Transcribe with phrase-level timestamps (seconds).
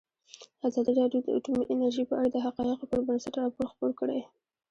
[0.67, 4.19] ازادي راډیو د اټومي انرژي په اړه د حقایقو پر بنسټ راپور خپور کړی.